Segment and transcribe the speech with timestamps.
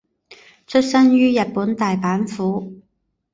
[0.65, 2.81] 出身于日本大阪府。